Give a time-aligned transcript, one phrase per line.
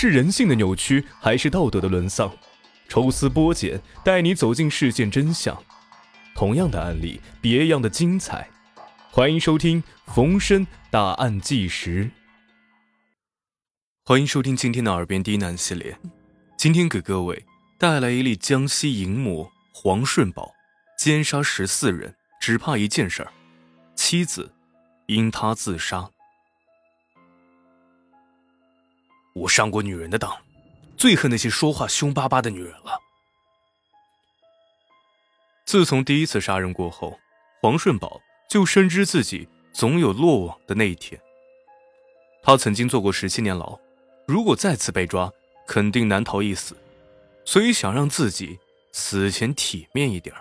[0.00, 2.32] 是人性的扭曲，还是道德的沦丧？
[2.88, 5.60] 抽丝剥茧，带你走进事件真相。
[6.36, 8.48] 同样的案例，别样的精彩。
[9.10, 9.82] 欢迎收听
[10.14, 12.04] 《逢申大案纪实》。
[14.04, 15.98] 欢迎收听今天的《耳边低喃》系列。
[16.56, 17.44] 今天给各位
[17.76, 20.52] 带来一例江西淫魔黄顺宝
[20.96, 23.32] 奸杀十四人，只怕一件事儿：
[23.96, 24.54] 妻子
[25.06, 26.08] 因他自杀。
[29.38, 30.36] 我上过女人的当。
[30.96, 32.98] 最恨那些说话凶巴巴的女人了。
[35.64, 37.16] 自从第一次杀人过后，
[37.62, 41.20] 黄顺宝就深知自己总有落网的那一天。
[42.42, 43.78] 他曾经坐过十七年牢，
[44.26, 45.30] 如果再次被抓，
[45.68, 46.76] 肯定难逃一死，
[47.44, 48.58] 所以想让自己
[48.90, 50.34] 死前体面一点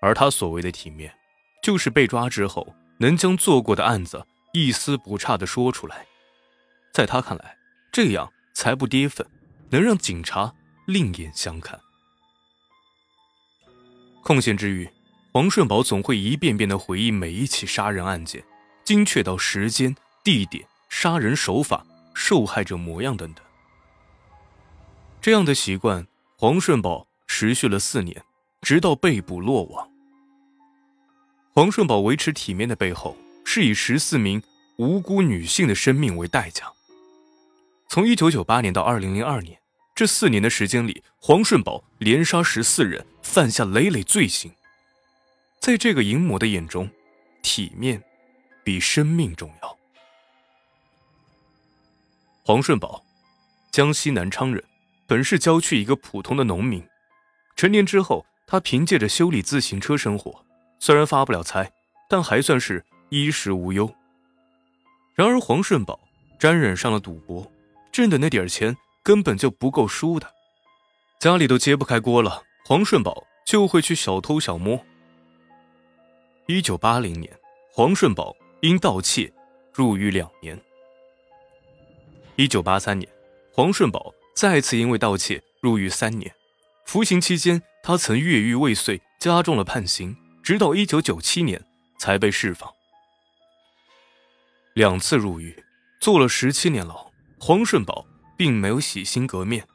[0.00, 1.12] 而他所谓的体面，
[1.62, 6.06] 就是被抓之后能将做过的案子一丝不差的说出来。
[6.98, 7.56] 在他看来，
[7.92, 8.28] 这样。
[8.54, 9.24] 才不跌份，
[9.70, 10.52] 能让警察
[10.84, 11.78] 另眼相看。
[14.24, 14.90] 空闲之余，
[15.30, 18.44] 黄顺宝总会一遍遍的回忆每一起杀人案件，
[18.82, 23.44] 精确到时间、地点、杀人手法、受害者模样等等。
[25.20, 26.04] 这样的习惯，
[26.36, 28.24] 黄顺宝持续了四年，
[28.62, 29.88] 直到被捕落网。
[31.52, 34.42] 黄顺宝维持体面的背后，是以十四名
[34.78, 36.72] 无辜女性的生命为代价。
[37.98, 39.58] 从一九九八年到二零零二年，
[39.92, 44.52] 这四年的时间里，黄顺宝连杀十四人，犯下累累罪行。
[45.58, 46.88] 在这个淫魔的眼中，
[47.42, 48.00] 体面
[48.62, 49.76] 比生命重要。
[52.44, 53.02] 黄顺宝，
[53.72, 54.62] 江西南昌人，
[55.08, 56.80] 本是郊区一个普通的农民。
[57.56, 60.44] 成年之后，他凭借着修理自行车生活，
[60.78, 61.72] 虽然发不了财，
[62.08, 63.92] 但还算是衣食无忧。
[65.16, 65.98] 然而，黄顺宝
[66.38, 67.44] 沾染上了赌博。
[67.98, 70.32] 挣的那点钱根本就不够输的，
[71.18, 74.80] 家里都揭不开锅了，黄顺宝就会去小偷小摸。
[76.46, 77.36] 一九八零年，
[77.72, 79.32] 黄顺宝因盗窃
[79.72, 80.56] 入狱两年。
[82.36, 83.10] 一九八三年，
[83.52, 86.32] 黄顺宝再次因为盗窃入狱三年，
[86.84, 91.60] 服刑期间他曾越狱未遂，加重了判刑，直到一九九七年
[91.98, 92.72] 才被释放。
[94.74, 95.64] 两次入狱，
[96.00, 97.07] 坐了十七年牢。
[97.40, 98.06] 黄顺宝
[98.36, 99.66] 并没有洗心革面。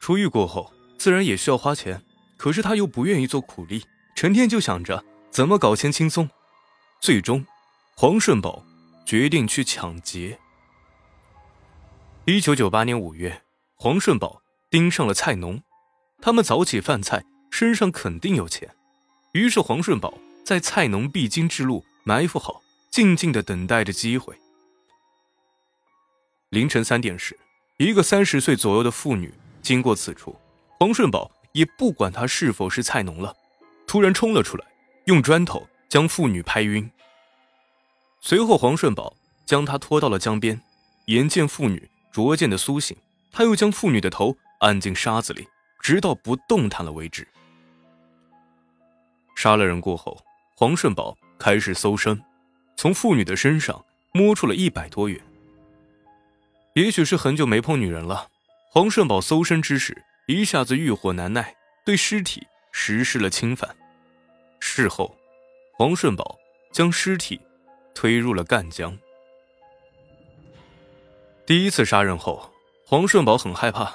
[0.00, 2.02] 出狱过后，自然也需要花钱，
[2.36, 3.84] 可是他又不愿意做苦力，
[4.14, 6.28] 成天就想着怎么搞钱轻松。
[7.00, 7.44] 最终，
[7.96, 8.64] 黄顺宝
[9.04, 10.38] 决定去抢劫。
[12.24, 13.42] 一九九八年五月，
[13.74, 15.62] 黄顺宝盯上了菜农，
[16.20, 18.74] 他们早起贩菜，身上肯定有钱。
[19.32, 20.14] 于是，黄顺宝
[20.44, 24.38] 在菜农必经之路埋伏好，静静的等待着机会。
[26.50, 27.36] 凌晨三点时，
[27.76, 30.36] 一个三十岁左右的妇女经过此处，
[30.78, 33.34] 黄顺宝也不管她是否是菜农了，
[33.84, 34.64] 突然冲了出来，
[35.06, 36.88] 用砖头将妇女拍晕。
[38.20, 39.12] 随后，黄顺宝
[39.44, 40.60] 将她拖到了江边，
[41.06, 42.96] 眼见妇女逐渐的苏醒，
[43.32, 45.48] 他又将妇女的头按进沙子里，
[45.80, 47.26] 直到不动弹了为止。
[49.34, 50.16] 杀了人过后，
[50.54, 52.22] 黄顺宝开始搜身，
[52.76, 55.20] 从妇女的身上摸出了一百多元。
[56.76, 58.28] 也许是很久没碰女人了，
[58.70, 61.56] 黄顺宝搜身之时一下子欲火难耐，
[61.86, 63.74] 对尸体实施了侵犯。
[64.60, 65.16] 事后，
[65.72, 66.36] 黄顺宝
[66.70, 67.40] 将尸体
[67.94, 68.94] 推入了赣江。
[71.46, 72.52] 第一次杀人后，
[72.84, 73.94] 黄顺宝很害怕，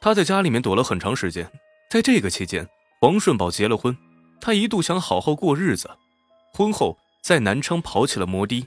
[0.00, 1.46] 他在家里面躲了很长时间。
[1.90, 2.66] 在这个期间，
[2.98, 3.94] 黄顺宝结了婚，
[4.40, 5.90] 他一度想好好过日子，
[6.54, 8.66] 婚后在南昌跑起了摩的。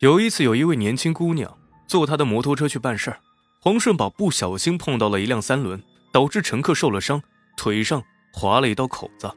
[0.00, 1.56] 有一次，有一位年轻姑娘。
[1.86, 3.20] 坐他的摩托车去办事儿，
[3.60, 7.22] 黄顺宝不小心碰到了一辆三轮，导致乘客受了伤，
[7.56, 8.02] 腿上
[8.32, 9.30] 划了一道口子。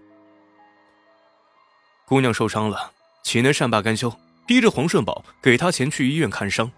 [2.06, 2.92] 姑娘受伤了，
[3.24, 4.14] 岂能善罢甘休？
[4.46, 6.72] 逼着黄顺宝给他钱去医院看伤。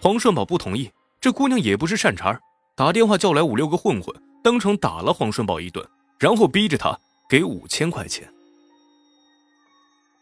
[0.00, 0.90] 黄顺宝不同意，
[1.20, 2.40] 这姑娘也不是善茬
[2.76, 4.14] 打电话叫来五六个混混，
[4.44, 5.84] 当场打了黄顺宝一顿，
[6.20, 6.96] 然后逼着他
[7.28, 8.32] 给五千块钱。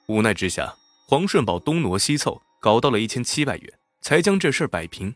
[0.06, 0.74] 无奈之下，
[1.06, 3.77] 黄顺宝东挪西凑，搞到了一千七百元。
[4.00, 5.14] 才将这事摆平。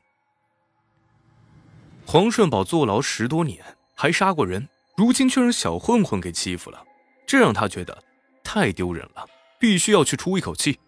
[2.05, 3.64] 黄顺宝坐牢十多年，
[3.94, 6.84] 还杀过人，如今却让小混混给欺负了，
[7.26, 8.02] 这让他觉得
[8.43, 9.26] 太丢人了，
[9.58, 10.79] 必须要去出一口气。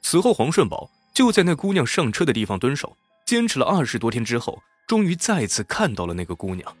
[0.00, 6.76] 此后，黄顺宝就在那姑娘上车的地方蹲守，坚持了二十多天之后，终于再次看到了那个姑娘。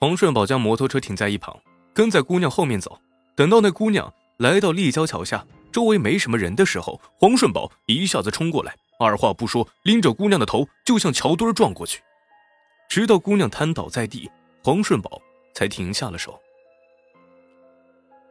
[0.00, 1.58] 黄顺宝将摩托车停在一旁，
[1.92, 3.00] 跟在姑娘后面走，
[3.34, 5.46] 等到那姑娘来到立交桥下。
[5.74, 12.00] 周围没什么人的时候，黄顺宝一下子冲过来，二话不说，拎着姑娘的头就向桥墩撞过去，
[12.88, 14.30] 直到姑娘瘫倒在地，
[14.62, 15.20] 黄顺宝
[15.52, 16.40] 才停下了手。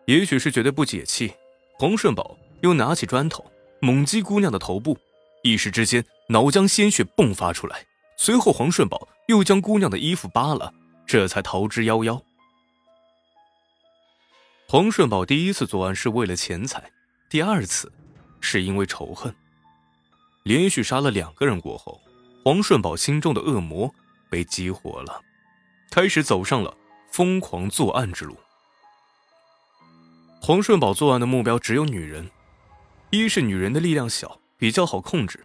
[0.05, 1.33] 也许是觉得不解气，
[1.77, 3.45] 黄顺宝又拿起砖头
[3.81, 4.97] 猛击姑娘的头部，
[5.43, 7.85] 一时之间脑浆鲜血迸发出来。
[8.15, 10.73] 随后，黄顺宝又将姑娘的衣服扒了，
[11.05, 12.21] 这才逃之夭夭。
[14.69, 16.89] 黄顺宝第一次作案是为了钱财，
[17.33, 17.91] 第二次
[18.41, 19.33] 是因为仇恨。
[20.43, 21.99] 连续杀了两个人过后，
[22.43, 23.91] 黄顺宝心中的恶魔
[24.29, 25.19] 被激活了，
[25.89, 26.77] 开始走上了
[27.11, 28.37] 疯狂作案之路。
[30.43, 32.29] 黄顺宝作案的目标只有女人，
[33.09, 35.43] 一是女人的力量小，比较好控制，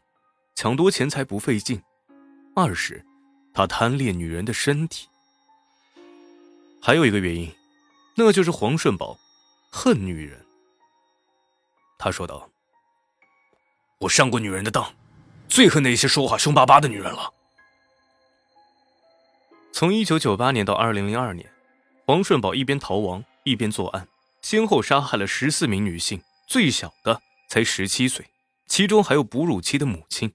[0.54, 1.78] 抢夺钱财不费劲；
[2.54, 3.02] 二是
[3.54, 5.08] 他贪恋女人的身体。
[6.82, 7.50] 还有一个原因，
[8.14, 9.18] 那就是黄顺宝
[9.70, 10.44] 恨女人。
[11.98, 12.48] 他说道。
[14.00, 14.94] 我上过女人的当，
[15.48, 17.32] 最恨那些说话凶巴巴的女人了。
[19.72, 21.52] 从一九九八年到二零零二年，
[22.06, 24.06] 黄顺宝一边逃亡一边作案，
[24.40, 28.26] 先后杀害了十四名女性，最小的才十七岁，
[28.66, 30.32] 其中还有哺乳期的母亲。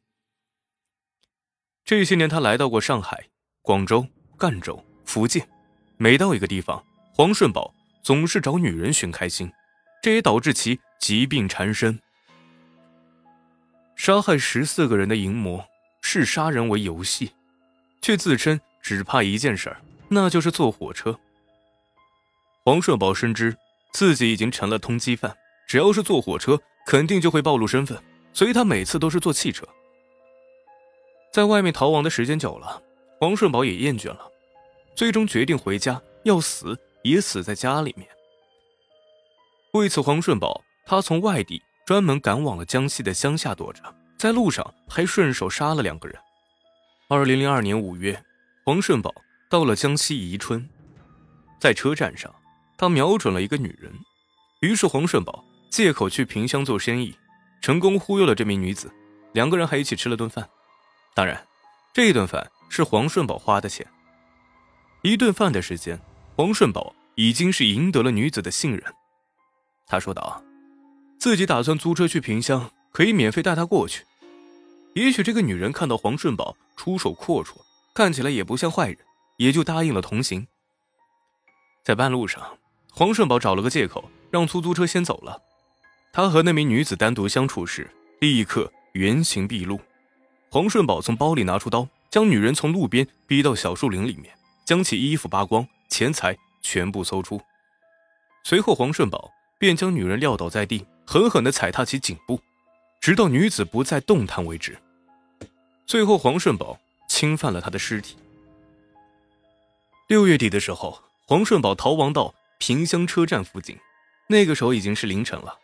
[1.85, 3.29] 这些年，他来到过上海、
[3.61, 4.05] 广州、
[4.37, 5.49] 赣州、福建，
[5.95, 7.73] 每到一个地方，黄顺宝
[8.03, 9.49] 总是找女人寻开心，
[10.03, 11.97] 这也导致其疾病缠身。
[13.95, 15.65] 杀害十四个人的淫魔
[16.01, 17.31] 视杀人为游戏，
[18.01, 21.17] 却自称只怕一件事儿，那就是坐火车。
[22.65, 23.55] 黄顺宝深知
[23.93, 25.33] 自己已经成了通缉犯，
[25.69, 27.97] 只要是坐火车，肯定就会暴露身份，
[28.33, 29.65] 所以他每次都是坐汽车。
[31.31, 32.83] 在外面逃亡的时间久了，
[33.21, 34.29] 黄顺宝也厌倦了，
[34.95, 38.05] 最终决定回家，要死也死在家里面。
[39.73, 41.61] 为此，黄顺宝他从外地。
[41.85, 43.81] 专门赶往了江西的乡下躲着，
[44.17, 46.17] 在路上还顺手杀了两个人。
[47.09, 48.23] 二零零二年五月，
[48.63, 49.13] 黄顺宝
[49.49, 50.65] 到了江西宜春，
[51.59, 52.33] 在车站上，
[52.77, 53.91] 他瞄准了一个女人，
[54.61, 57.13] 于是黄顺宝借口去萍乡做生意，
[57.61, 58.89] 成功忽悠了这名女子，
[59.33, 60.49] 两个人还一起吃了顿饭。
[61.13, 61.45] 当然，
[61.93, 63.85] 这顿饭是黄顺宝花的钱。
[65.01, 65.99] 一顿饭的时间，
[66.37, 68.81] 黄顺宝已经是赢得了女子的信任。
[69.93, 70.43] 他说道。
[71.19, 74.03] 自己打算租车去萍乡，可以免费带她过去。
[74.95, 77.57] 也许这个女人看到黄顺宝出手阔绰，
[77.93, 78.97] 看起来也不像坏人，
[79.37, 80.47] 也就答应了同行。
[81.83, 82.41] 在半路上，
[82.91, 85.39] 黄顺宝找了个借口让出租车先走了。
[86.11, 87.87] 他和那名女子单独相处时，
[88.19, 89.79] 立刻原形毕露。
[90.49, 94.33] 黄顺宝从包里拿出刀，将女人从路边逼到小树林里面，
[94.65, 97.39] 将其衣服扒光，钱财全部搜出。
[98.43, 99.31] 随后，黄顺宝
[99.63, 100.85] 便将女人撂倒在地。
[101.05, 102.37] 狠狠地踩踏其颈部，
[102.99, 104.77] 直到女子不再动弹为止。
[105.85, 106.77] 最后，黄顺宝
[107.07, 108.17] 侵犯了他的尸体。
[110.09, 113.77] 六月底的时候，黄顺宝逃亡到萍乡车站附近，
[114.27, 115.57] 那个时候已经是凌晨了。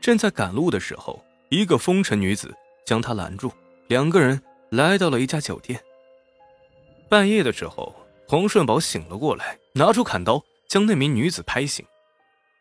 [0.00, 2.54] 正在赶路的时候，一个风尘女子
[2.86, 3.52] 将他拦住，
[3.88, 4.40] 两个人
[4.70, 5.78] 来到了一家酒店。
[7.06, 7.94] 半夜的时候，
[8.26, 11.84] 黄顺宝醒了过来，拿出砍刀将那名女子拍醒。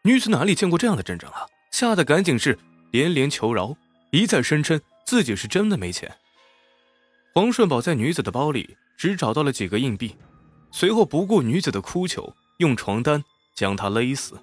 [0.03, 1.45] 女子哪里见过这样的阵仗啊？
[1.71, 2.57] 吓得赶紧是
[2.92, 3.75] 连连求饶，
[4.12, 6.18] 一再声称自己是真的没钱。
[7.33, 10.15] 黄顺宝在女子的包里只找到了几个硬币，
[10.72, 13.24] 随后不顾女子的哭求，用床单
[13.55, 14.39] 将她勒死。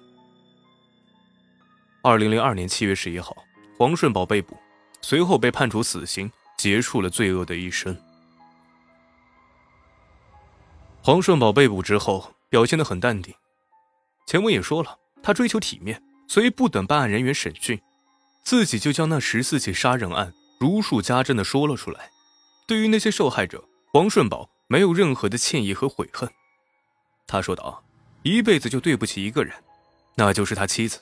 [2.01, 3.35] 二零零二年七月十一号，
[3.77, 4.57] 黄顺宝被捕，
[5.01, 7.95] 随后被判处死刑，结束了罪恶的一生。
[11.01, 13.33] 黄顺宝被捕之后表现得很淡定，
[14.25, 16.01] 前文也说了，他追求体面。
[16.27, 17.81] 所以不等办案人员审讯，
[18.43, 22.11] 自己就将那十四起杀人案如数家珍的说了出来。
[22.67, 26.29] 对于那些受害者，黄顺宝没有任何的歉意和悔恨。
[27.25, 27.83] 他说道
[28.21, 29.55] ：“一辈子就对不起一个人，
[30.13, 30.99] 那就是他妻子。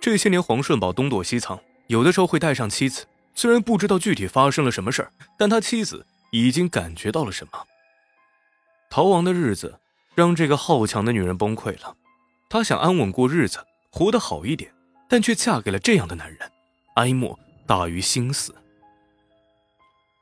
[0.00, 3.06] 这些年，黄顺宝东躲西藏，有的时候会带上妻子。
[3.34, 7.66] 虽然不知道具体发生了什么事儿，但他妻子已经感觉到了什么。
[8.88, 9.78] 逃亡的日子
[10.14, 11.94] 让这个好强的女人崩溃了。”
[12.48, 14.72] 她想安稳过日子，活得好一点，
[15.08, 16.50] 但却嫁给了这样的男人，
[16.94, 18.54] 哀莫大于心死。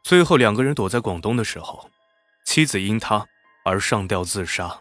[0.02, 1.88] 最后两个人躲在广东的时候，
[2.44, 3.26] 妻子因他
[3.64, 4.80] 而上吊自杀。